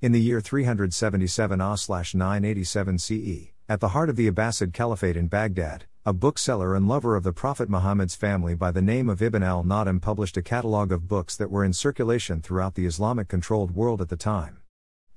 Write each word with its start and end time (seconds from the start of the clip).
In 0.00 0.12
the 0.12 0.20
year 0.20 0.40
377 0.40 1.60
AH 1.60 1.76
987 2.14 2.98
CE, 3.00 3.50
at 3.68 3.80
the 3.80 3.88
heart 3.88 4.08
of 4.08 4.14
the 4.14 4.30
Abbasid 4.30 4.72
Caliphate 4.72 5.16
in 5.16 5.26
Baghdad, 5.26 5.86
a 6.06 6.12
bookseller 6.12 6.76
and 6.76 6.86
lover 6.86 7.16
of 7.16 7.24
the 7.24 7.32
Prophet 7.32 7.68
Muhammad's 7.68 8.14
family 8.14 8.54
by 8.54 8.70
the 8.70 8.80
name 8.80 9.08
of 9.08 9.20
Ibn 9.20 9.42
al 9.42 9.64
Nadim 9.64 10.00
published 10.00 10.36
a 10.36 10.42
catalogue 10.42 10.92
of 10.92 11.08
books 11.08 11.34
that 11.36 11.50
were 11.50 11.64
in 11.64 11.72
circulation 11.72 12.40
throughout 12.40 12.76
the 12.76 12.86
Islamic 12.86 13.26
controlled 13.26 13.74
world 13.74 14.00
at 14.00 14.08
the 14.08 14.16
time. 14.16 14.58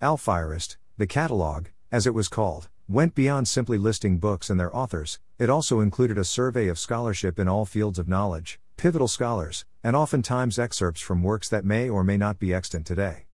Al 0.02 0.18
Fihrist, 0.18 0.78
the 0.98 1.06
catalogue, 1.06 1.70
as 1.92 2.08
it 2.08 2.16
was 2.16 2.28
called, 2.28 2.68
went 2.88 3.14
beyond 3.14 3.48
simply 3.48 3.78
listing 3.78 4.18
books 4.18 4.50
and 4.50 4.60
their 4.60 4.76
authors, 4.76 5.20
it 5.38 5.48
also 5.48 5.80
included 5.80 6.18
a 6.18 6.24
survey 6.24 6.68
of 6.68 6.80
scholarship 6.80 7.38
in 7.38 7.48
all 7.48 7.66
fields 7.66 8.00
of 8.00 8.10
knowledge, 8.10 8.60
pivotal 8.78 9.08
scholars, 9.08 9.64
and 9.84 9.96
oftentimes 9.96 10.58
excerpts 10.58 11.02
from 11.02 11.22
works 11.22 11.48
that 11.50 11.64
may 11.64 11.88
or 11.88 12.04
may 12.04 12.18
not 12.18 12.40
be 12.40 12.52
extant 12.52 12.88
today. 12.88 13.28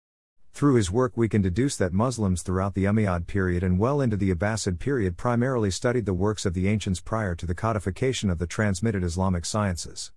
Through 0.58 0.74
his 0.74 0.90
work, 0.90 1.16
we 1.16 1.30
can 1.30 1.44
deduce 1.44 1.76
that 1.76 1.94
Muslims 1.94 2.42
throughout 2.42 2.74
the 2.74 2.86
Umayyad 2.86 3.28
period 3.28 3.62
and 3.62 3.78
well 3.78 4.02
into 4.02 4.18
the 4.18 4.34
Abbasid 4.34 4.80
period 4.80 5.16
primarily 5.16 5.70
studied 5.70 6.08
the 6.08 6.16
works 6.16 6.48
of 6.48 6.56
the 6.56 6.68
ancients 6.68 7.00
prior 7.00 7.36
to 7.36 7.46
the 7.46 7.54
codification 7.54 8.32
of 8.32 8.40
the 8.40 8.48
transmitted 8.48 9.04
Islamic 9.04 9.46
sciences. 9.46 10.12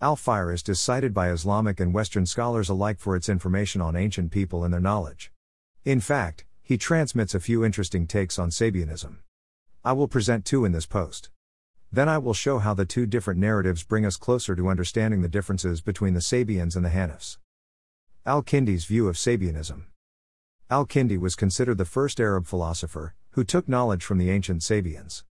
Al 0.00 0.16
Fihrist 0.16 0.70
is 0.70 0.80
cited 0.80 1.12
by 1.12 1.28
Islamic 1.30 1.80
and 1.80 1.92
Western 1.92 2.24
scholars 2.24 2.70
alike 2.70 2.98
for 2.98 3.14
its 3.14 3.28
information 3.28 3.82
on 3.82 3.94
ancient 3.94 4.30
people 4.30 4.64
and 4.64 4.72
their 4.72 4.80
knowledge. 4.80 5.30
In 5.84 6.00
fact, 6.00 6.46
he 6.62 6.78
transmits 6.78 7.34
a 7.34 7.38
few 7.38 7.62
interesting 7.62 8.06
takes 8.06 8.38
on 8.38 8.48
Sabianism. 8.48 9.18
I 9.84 9.92
will 9.92 10.08
present 10.08 10.46
two 10.46 10.64
in 10.64 10.72
this 10.72 10.86
post. 10.86 11.28
Then 11.92 12.08
I 12.08 12.16
will 12.16 12.32
show 12.32 12.58
how 12.58 12.72
the 12.72 12.86
two 12.86 13.04
different 13.04 13.38
narratives 13.38 13.84
bring 13.84 14.06
us 14.06 14.16
closer 14.16 14.56
to 14.56 14.70
understanding 14.70 15.20
the 15.20 15.28
differences 15.28 15.82
between 15.82 16.14
the 16.14 16.20
Sabians 16.20 16.74
and 16.74 16.86
the 16.86 16.88
Hanifs. 16.88 17.36
Al 18.26 18.42
Kindi's 18.42 18.86
view 18.86 19.06
of 19.06 19.16
Sabianism. 19.16 19.82
Al 20.70 20.86
Kindi 20.86 21.18
was 21.18 21.36
considered 21.36 21.76
the 21.76 21.84
first 21.84 22.18
Arab 22.18 22.46
philosopher 22.46 23.14
who 23.32 23.44
took 23.44 23.68
knowledge 23.68 24.02
from 24.02 24.16
the 24.16 24.30
ancient 24.30 24.62
Sabians. 24.62 25.24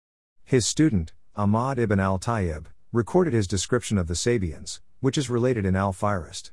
His 0.44 0.68
student, 0.68 1.12
Ahmad 1.36 1.80
ibn 1.80 2.00
al 2.00 2.20
Tayyib, 2.20 2.66
recorded 2.92 3.34
his 3.34 3.48
description 3.48 3.98
of 3.98 4.06
the 4.06 4.14
Sabians, 4.14 4.80
which 5.00 5.18
is 5.18 5.28
related 5.28 5.66
in 5.66 5.76
Al 5.76 5.92
Fihrist. 5.92 6.52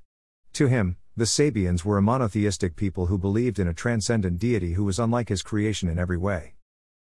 To 0.55 0.67
him, 0.67 0.97
the 1.15 1.27
Sabians 1.27 1.85
were 1.85 1.99
a 1.99 2.03
monotheistic 2.03 2.75
people 2.75 3.07
who 3.07 3.19
believed 3.19 3.59
in 3.59 3.69
a 3.69 3.75
transcendent 3.75 4.39
deity 4.39 4.73
who 4.73 4.85
was 4.85 4.99
unlike 4.99 5.29
his 5.29 5.43
creation 5.43 5.91
in 5.91 5.99
every 5.99 6.17
way. 6.17 6.55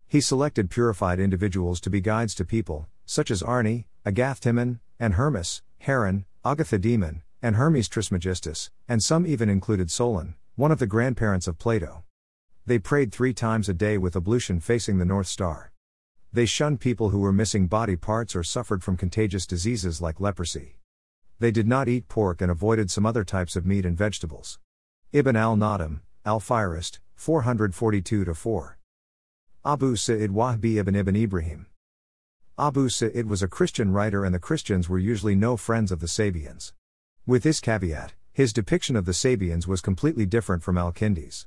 He 0.05 0.19
selected 0.19 0.69
purified 0.69 1.17
individuals 1.17 1.79
to 1.79 1.89
be 1.89 2.01
guides 2.01 2.35
to 2.35 2.43
people, 2.43 2.89
such 3.05 3.31
as 3.31 3.41
Arni, 3.41 3.87
Agathtimon, 4.05 4.79
and 4.99 5.13
Hermes, 5.13 5.61
Heron, 5.77 6.25
Agatha 6.43 6.77
Demon, 6.77 7.21
and 7.41 7.55
Hermes 7.55 7.87
Trismegistus, 7.87 8.69
and 8.87 9.01
some 9.01 9.25
even 9.25 9.49
included 9.49 9.89
Solon, 9.89 10.35
one 10.55 10.71
of 10.71 10.79
the 10.79 10.87
grandparents 10.87 11.47
of 11.47 11.57
Plato. 11.57 12.03
They 12.65 12.79
prayed 12.79 13.11
three 13.11 13.33
times 13.33 13.69
a 13.69 13.73
day 13.73 13.97
with 13.97 14.15
ablution 14.15 14.59
facing 14.59 14.97
the 14.97 15.05
North 15.05 15.27
Star. 15.27 15.71
They 16.31 16.45
shunned 16.45 16.79
people 16.79 17.09
who 17.09 17.19
were 17.19 17.33
missing 17.33 17.67
body 17.67 17.95
parts 17.95 18.35
or 18.35 18.43
suffered 18.43 18.83
from 18.83 18.97
contagious 18.97 19.47
diseases 19.47 20.01
like 20.01 20.19
leprosy. 20.19 20.77
They 21.39 21.51
did 21.51 21.67
not 21.67 21.87
eat 21.87 22.09
pork 22.09 22.41
and 22.41 22.51
avoided 22.51 22.91
some 22.91 23.05
other 23.05 23.23
types 23.23 23.55
of 23.55 23.65
meat 23.65 23.85
and 23.85 23.97
vegetables. 23.97 24.59
Ibn 25.13 25.35
al 25.35 25.55
Nadim, 25.55 26.01
Al 26.25 26.39
Fihrist, 26.39 26.99
442 27.15 28.33
4. 28.33 28.77
Abu 29.65 29.95
Sa'id 29.95 30.31
Wahbi 30.31 30.77
ibn 30.77 30.95
Ibn 30.95 31.15
Ibrahim. 31.15 31.65
Abu 32.57 32.89
Sa'id 32.89 33.27
was 33.27 33.41
a 33.41 33.47
Christian 33.47 33.91
writer, 33.91 34.25
and 34.25 34.35
the 34.35 34.39
Christians 34.39 34.87
were 34.87 34.99
usually 34.99 35.35
no 35.35 35.57
friends 35.57 35.91
of 35.91 36.01
the 36.01 36.07
Sabians. 36.07 36.73
With 37.29 37.43
this 37.43 37.59
caveat, 37.59 38.13
his 38.33 38.51
depiction 38.51 38.95
of 38.95 39.05
the 39.05 39.11
Sabians 39.11 39.67
was 39.67 39.81
completely 39.81 40.25
different 40.25 40.63
from 40.63 40.79
Al 40.79 40.91
Kindi's. 40.91 41.45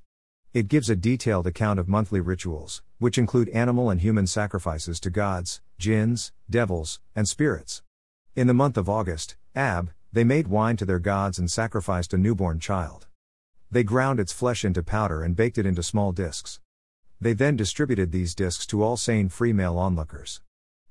It 0.55 0.69
gives 0.69 0.88
a 0.88 0.94
detailed 0.94 1.44
account 1.48 1.80
of 1.80 1.88
monthly 1.88 2.20
rituals, 2.20 2.83
which 3.00 3.19
include 3.19 3.48
animal 3.48 3.91
and 3.91 4.00
human 4.00 4.28
sacrifices 4.28 5.00
to 5.00 5.10
gods, 5.10 5.60
jinns, 5.80 6.30
devils, 6.48 7.00
and 7.16 7.28
spirits. 7.28 7.83
In 8.37 8.47
the 8.47 8.54
month 8.54 8.76
of 8.76 8.88
August, 8.88 9.34
Ab, 9.56 9.91
they 10.12 10.22
made 10.22 10.47
wine 10.47 10.76
to 10.76 10.84
their 10.84 11.00
gods 11.00 11.37
and 11.37 11.50
sacrificed 11.50 12.14
a 12.14 12.16
newborn 12.16 12.60
child. 12.60 13.09
They 13.69 13.82
ground 13.82 14.20
its 14.20 14.32
flesh 14.32 14.64
into 14.64 14.84
powder 14.84 15.25
and 15.25 15.34
baked 15.34 15.59
it 15.59 15.66
into 15.66 15.82
small 15.82 16.12
discs. 16.12 16.60
They 17.20 17.32
then 17.32 17.56
distributed 17.56 18.12
these 18.12 18.37
discs 18.37 18.66
to 18.66 18.84
all 18.84 18.97
sane 18.97 19.28
free 19.28 19.53
male 19.53 19.76
onlookers. 19.76 20.43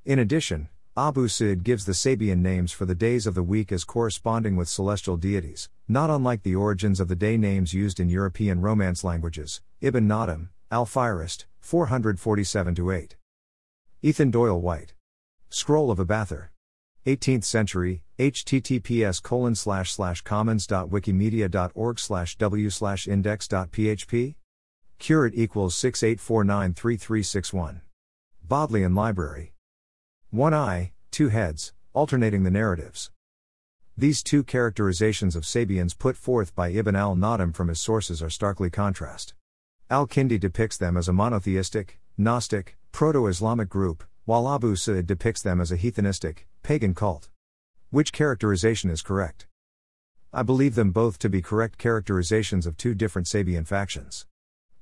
In 0.03 0.19
addition, 0.19 0.67
Abu 0.97 1.29
Sa'id 1.29 1.63
gives 1.63 1.85
the 1.85 1.93
Sabian 1.93 2.39
names 2.39 2.73
for 2.73 2.85
the 2.85 2.93
days 2.93 3.25
of 3.25 3.33
the 3.33 3.41
week 3.41 3.71
as 3.71 3.85
corresponding 3.85 4.57
with 4.57 4.67
celestial 4.67 5.15
deities, 5.15 5.69
not 5.87 6.09
unlike 6.09 6.43
the 6.43 6.55
origins 6.55 6.99
of 6.99 7.07
the 7.07 7.15
day 7.15 7.37
names 7.37 7.73
used 7.73 8.01
in 8.01 8.09
European 8.09 8.59
Romance 8.59 9.01
languages. 9.01 9.61
Ibn 9.79 10.05
Nadim, 10.05 10.49
Al 10.69 10.85
Fihrist, 10.85 11.45
447 11.61 12.91
8. 12.91 13.15
Ethan 14.01 14.31
Doyle 14.31 14.59
White. 14.59 14.93
Scroll 15.49 15.91
of 15.91 15.97
Abathar. 15.97 16.49
18th 17.05 17.45
century, 17.45 18.03
https 18.19 19.23
colon 19.23 19.55
slash 19.55 19.93
slash 19.93 20.21
commons.wikimedia.org 20.23 21.99
slash 21.99 22.37
w 22.37 22.69
slash 22.69 23.07
index.php? 23.07 24.35
Curate 24.99 25.33
equals 25.37 25.73
68493361. 25.75 27.79
Bodleian 28.45 28.93
Library. 28.93 29.50
One 30.31 30.53
eye, 30.53 30.93
two 31.11 31.27
heads, 31.27 31.73
alternating 31.91 32.43
the 32.43 32.51
narratives. 32.51 33.11
These 33.97 34.23
two 34.23 34.45
characterizations 34.45 35.35
of 35.35 35.43
Sabians 35.43 35.97
put 35.97 36.15
forth 36.15 36.55
by 36.55 36.69
Ibn 36.69 36.95
al 36.95 37.17
Nadim 37.17 37.53
from 37.53 37.67
his 37.67 37.81
sources 37.81 38.23
are 38.23 38.29
starkly 38.29 38.69
contrast. 38.69 39.33
Al 39.89 40.07
Kindi 40.07 40.39
depicts 40.39 40.77
them 40.77 40.95
as 40.95 41.09
a 41.09 41.11
monotheistic, 41.11 41.99
Gnostic, 42.17 42.77
proto 42.93 43.27
Islamic 43.27 43.67
group, 43.67 44.05
while 44.23 44.47
Abu 44.47 44.77
Sa'id 44.77 45.05
depicts 45.05 45.41
them 45.41 45.59
as 45.59 45.69
a 45.69 45.77
heathenistic, 45.77 46.45
pagan 46.63 46.95
cult. 46.95 47.27
Which 47.89 48.13
characterization 48.13 48.89
is 48.89 49.01
correct? 49.01 49.47
I 50.31 50.43
believe 50.43 50.75
them 50.75 50.91
both 50.91 51.19
to 51.19 51.29
be 51.29 51.41
correct 51.41 51.77
characterizations 51.77 52.65
of 52.65 52.77
two 52.77 52.95
different 52.95 53.27
Sabian 53.27 53.67
factions. 53.67 54.25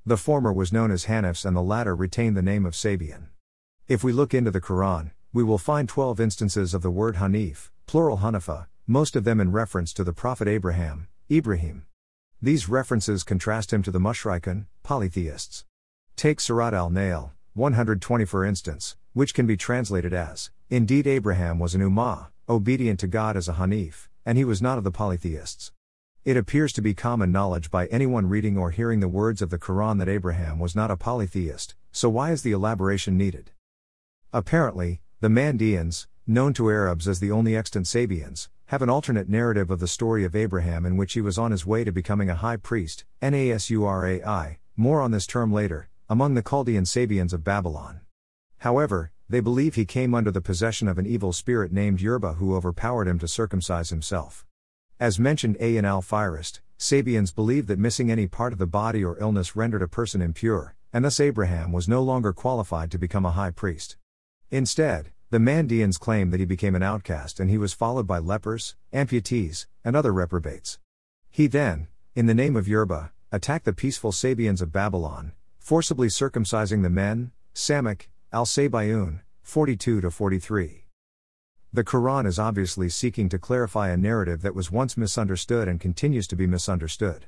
The 0.06 0.16
former 0.16 0.52
was 0.52 0.72
known 0.72 0.92
as 0.92 1.06
Hanifs 1.06 1.44
and 1.44 1.56
the 1.56 1.60
latter 1.60 1.96
retained 1.96 2.36
the 2.36 2.40
name 2.40 2.64
of 2.64 2.74
Sabian. 2.74 3.30
If 3.88 4.04
we 4.04 4.12
look 4.12 4.32
into 4.32 4.52
the 4.52 4.60
Quran, 4.60 5.10
we 5.32 5.44
will 5.44 5.58
find 5.58 5.88
12 5.88 6.18
instances 6.18 6.74
of 6.74 6.82
the 6.82 6.90
word 6.90 7.16
Hanif, 7.16 7.70
plural 7.86 8.18
Hanifa, 8.18 8.66
most 8.88 9.14
of 9.14 9.22
them 9.22 9.40
in 9.40 9.52
reference 9.52 9.92
to 9.92 10.02
the 10.02 10.12
prophet 10.12 10.48
Abraham, 10.48 11.06
Ibrahim. 11.30 11.86
These 12.42 12.68
references 12.68 13.22
contrast 13.22 13.72
him 13.72 13.82
to 13.84 13.92
the 13.92 14.00
Mushrikun, 14.00 14.66
polytheists. 14.82 15.64
Take 16.16 16.40
Surat 16.40 16.74
al 16.74 16.90
Nahl, 16.90 17.32
120 17.54 18.24
for 18.24 18.44
instance, 18.44 18.96
which 19.12 19.32
can 19.32 19.46
be 19.46 19.56
translated 19.56 20.12
as 20.12 20.50
Indeed, 20.68 21.06
Abraham 21.06 21.60
was 21.60 21.76
an 21.76 21.80
Ummah, 21.80 22.28
obedient 22.48 22.98
to 23.00 23.06
God 23.06 23.36
as 23.36 23.48
a 23.48 23.54
Hanif, 23.54 24.08
and 24.26 24.36
he 24.36 24.44
was 24.44 24.60
not 24.60 24.78
of 24.78 24.84
the 24.84 24.90
polytheists. 24.90 25.70
It 26.24 26.36
appears 26.36 26.72
to 26.72 26.82
be 26.82 26.92
common 26.92 27.30
knowledge 27.30 27.70
by 27.70 27.86
anyone 27.86 28.28
reading 28.28 28.58
or 28.58 28.72
hearing 28.72 28.98
the 28.98 29.08
words 29.08 29.40
of 29.40 29.50
the 29.50 29.58
Quran 29.58 29.98
that 29.98 30.08
Abraham 30.08 30.58
was 30.58 30.74
not 30.74 30.90
a 30.90 30.96
polytheist, 30.96 31.76
so 31.92 32.08
why 32.08 32.32
is 32.32 32.42
the 32.42 32.52
elaboration 32.52 33.16
needed? 33.16 33.52
Apparently, 34.32 35.00
the 35.20 35.28
Mandeans, 35.28 36.06
known 36.26 36.54
to 36.54 36.70
Arabs 36.70 37.06
as 37.06 37.20
the 37.20 37.30
only 37.30 37.54
extant 37.54 37.84
Sabians, 37.84 38.48
have 38.66 38.80
an 38.80 38.88
alternate 38.88 39.28
narrative 39.28 39.70
of 39.70 39.78
the 39.78 39.86
story 39.86 40.24
of 40.24 40.34
Abraham 40.34 40.86
in 40.86 40.96
which 40.96 41.12
he 41.12 41.20
was 41.20 41.36
on 41.36 41.50
his 41.50 41.66
way 41.66 41.84
to 41.84 41.92
becoming 41.92 42.30
a 42.30 42.36
high 42.36 42.56
priest, 42.56 43.04
Nasurai, 43.20 44.56
more 44.78 45.02
on 45.02 45.10
this 45.10 45.26
term 45.26 45.52
later, 45.52 45.90
among 46.08 46.32
the 46.32 46.42
Chaldean 46.42 46.84
Sabians 46.84 47.34
of 47.34 47.44
Babylon. 47.44 48.00
However, 48.60 49.12
they 49.28 49.40
believe 49.40 49.74
he 49.74 49.84
came 49.84 50.14
under 50.14 50.30
the 50.30 50.40
possession 50.40 50.88
of 50.88 50.96
an 50.96 51.04
evil 51.04 51.34
spirit 51.34 51.70
named 51.70 52.00
Yerba 52.00 52.34
who 52.34 52.56
overpowered 52.56 53.06
him 53.06 53.18
to 53.18 53.28
circumcise 53.28 53.90
himself. 53.90 54.46
As 54.98 55.18
mentioned 55.18 55.58
A 55.60 55.76
in 55.76 55.84
Al 55.84 56.00
Fihrist, 56.00 56.60
Sabians 56.78 57.34
believe 57.34 57.66
that 57.66 57.78
missing 57.78 58.10
any 58.10 58.26
part 58.26 58.54
of 58.54 58.58
the 58.58 58.66
body 58.66 59.04
or 59.04 59.18
illness 59.18 59.54
rendered 59.54 59.82
a 59.82 59.88
person 59.88 60.22
impure, 60.22 60.74
and 60.94 61.04
thus 61.04 61.20
Abraham 61.20 61.72
was 61.72 61.88
no 61.88 62.02
longer 62.02 62.32
qualified 62.32 62.90
to 62.90 62.98
become 62.98 63.26
a 63.26 63.32
high 63.32 63.50
priest. 63.50 63.98
Instead, 64.50 65.12
the 65.30 65.38
Mandeans 65.38 65.98
claim 65.98 66.30
that 66.30 66.40
he 66.40 66.46
became 66.46 66.74
an 66.74 66.82
outcast 66.82 67.38
and 67.38 67.48
he 67.48 67.58
was 67.58 67.72
followed 67.72 68.06
by 68.06 68.18
lepers, 68.18 68.74
amputees, 68.92 69.66
and 69.84 69.94
other 69.94 70.12
reprobates. 70.12 70.80
He 71.30 71.46
then, 71.46 71.86
in 72.16 72.26
the 72.26 72.34
name 72.34 72.56
of 72.56 72.66
Yerba, 72.66 73.12
attacked 73.30 73.64
the 73.64 73.72
peaceful 73.72 74.10
Sabians 74.10 74.60
of 74.60 74.72
Babylon, 74.72 75.32
forcibly 75.60 76.08
circumcising 76.08 76.82
the 76.82 76.90
men, 76.90 77.30
Samak, 77.54 78.08
Al 78.32 78.44
Sabayun, 78.44 79.20
42 79.42 80.10
43. 80.10 80.86
The 81.72 81.84
Quran 81.84 82.26
is 82.26 82.40
obviously 82.40 82.88
seeking 82.88 83.28
to 83.28 83.38
clarify 83.38 83.90
a 83.90 83.96
narrative 83.96 84.42
that 84.42 84.56
was 84.56 84.72
once 84.72 84.96
misunderstood 84.96 85.68
and 85.68 85.78
continues 85.78 86.26
to 86.26 86.34
be 86.34 86.48
misunderstood. 86.48 87.26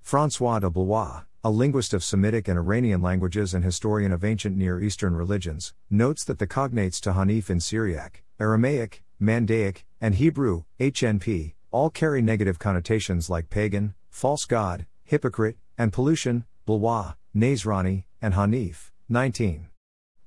Francois 0.00 0.60
de 0.60 0.70
Blois, 0.70 1.22
a 1.42 1.50
linguist 1.50 1.94
of 1.94 2.04
Semitic 2.04 2.48
and 2.48 2.58
Iranian 2.58 3.00
languages 3.00 3.54
and 3.54 3.64
historian 3.64 4.12
of 4.12 4.22
ancient 4.22 4.58
Near 4.58 4.78
Eastern 4.78 5.14
religions, 5.14 5.72
notes 5.88 6.22
that 6.24 6.38
the 6.38 6.46
cognates 6.46 7.00
to 7.00 7.12
Hanif 7.12 7.48
in 7.48 7.60
Syriac, 7.60 8.22
Aramaic, 8.38 9.02
Mandaic, 9.18 9.84
and 10.02 10.16
Hebrew, 10.16 10.64
HNP, 10.78 11.54
all 11.70 11.88
carry 11.88 12.20
negative 12.20 12.58
connotations 12.58 13.30
like 13.30 13.48
pagan, 13.48 13.94
false 14.10 14.44
god, 14.44 14.84
hypocrite, 15.04 15.56
and 15.78 15.94
pollution, 15.94 16.44
Blois, 16.66 17.14
Nazrani, 17.34 18.04
and 18.20 18.34
Hanif, 18.34 18.90
19. 19.08 19.68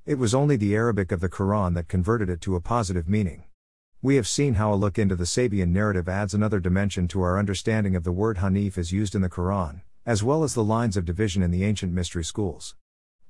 It 0.08 0.18
was 0.18 0.34
only 0.34 0.56
the 0.56 0.74
Arabic 0.74 1.12
of 1.12 1.20
the 1.20 1.30
Quran 1.30 1.76
that 1.76 1.88
converted 1.88 2.28
it 2.28 2.42
to 2.42 2.56
a 2.56 2.62
positive 2.62 3.08
meaning. 3.08 3.44
We 4.02 4.16
have 4.16 4.28
seen 4.28 4.56
how 4.56 4.74
a 4.74 4.76
look 4.76 4.98
into 4.98 5.16
the 5.16 5.26
Sabian 5.26 5.70
narrative 5.70 6.10
adds 6.10 6.34
another 6.34 6.60
dimension 6.60 7.08
to 7.10 7.22
our 7.22 7.38
understanding 7.38 7.96
of 7.96 8.04
the 8.04 8.12
word 8.12 8.38
Hanif 8.38 8.80
as 8.80 8.92
used 8.92 9.14
in 9.14 9.22
the 9.22 9.30
Quran, 9.30 9.82
as 10.06 10.24
well 10.24 10.44
as 10.44 10.54
the 10.54 10.64
lines 10.64 10.98
of 10.98 11.06
division 11.06 11.42
in 11.42 11.52
the 11.52 11.64
ancient 11.64 11.94
mystery 11.94 12.24
schools. 12.24 12.76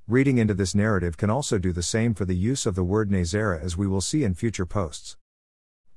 Reading 0.08 0.38
into 0.38 0.54
this 0.54 0.74
narrative 0.74 1.16
can 1.16 1.30
also 1.30 1.58
do 1.58 1.72
the 1.72 1.82
same 1.82 2.14
for 2.14 2.24
the 2.24 2.36
use 2.36 2.66
of 2.66 2.74
the 2.74 2.84
word 2.84 3.10
Nazara 3.10 3.62
as 3.62 3.76
we 3.76 3.86
will 3.86 4.00
see 4.00 4.24
in 4.24 4.34
future 4.34 4.66
posts. 4.66 5.16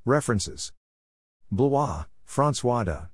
References 0.06 0.72
Blois, 1.52 2.06
Francois 2.24 2.84
de 2.84 3.10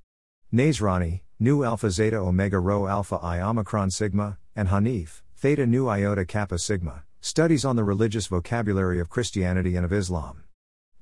Nazrani, 0.52 1.22
Nu 1.40 1.64
Alpha 1.64 1.90
Zeta 1.90 2.16
Omega 2.16 2.58
Rho 2.58 2.86
Alpha 2.86 3.16
I 3.16 3.40
Omicron 3.40 3.90
Sigma, 3.90 4.38
and 4.54 4.68
Hanif, 4.68 5.22
Theta 5.36 5.66
Nu 5.66 5.88
Iota 5.88 6.24
Kappa 6.24 6.58
Sigma, 6.58 7.04
Studies 7.20 7.64
on 7.64 7.76
the 7.76 7.84
Religious 7.84 8.26
Vocabulary 8.26 9.00
of 9.00 9.08
Christianity 9.08 9.76
and 9.76 9.84
of 9.84 9.92
Islam. 9.92 10.44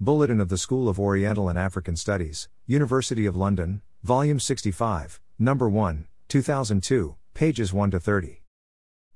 Bulletin 0.00 0.41
of 0.41 0.49
the 0.49 0.56
School 0.56 0.88
of 0.88 0.99
Oriental 0.99 1.49
and 1.49 1.59
African 1.59 1.97
Studies, 1.97 2.49
University 2.67 3.26
of 3.26 3.37
London, 3.37 3.82
Volume 4.03 4.41
65, 4.41 5.20
Number 5.38 5.69
1, 5.69 6.06
2002, 6.32 7.14
pages 7.34 7.75
1 7.75 7.90
to 7.90 8.00
30. 8.00 8.40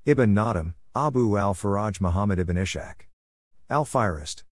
Ibn 0.05 0.35
Nadim, 0.35 0.75
Abu 0.93 1.35
al 1.35 1.55
Faraj 1.55 1.99
Muhammad 1.99 2.37
ibn 2.37 2.57
Ishaq. 2.57 3.07
Al 3.71 3.85
Fihrist. 3.85 4.43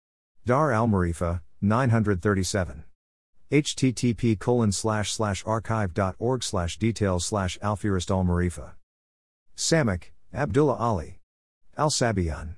Dar 0.46 0.72
al 0.72 0.88
Marifa, 0.88 1.43
937. 1.61 2.84
http 3.52 4.38
colon 4.38 4.72
slash 4.72 5.12
slash 5.12 5.44
archive.org 5.44 6.43
slash 6.43 6.78
details 6.78 7.26
slash 7.26 7.58
alfirist 7.61 8.11
al 8.11 8.25
Marifa. 8.25 8.72
Samak, 9.55 10.05
Abdullah 10.32 10.76
Ali. 10.76 11.20
Al 11.76 11.90
Sabian. 11.90 12.55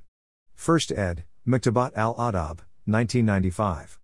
First 0.55 0.93
ed., 0.93 1.25
Maktabat 1.45 1.91
al 1.97 2.15
Adab, 2.15 2.61
1995. 2.85 3.95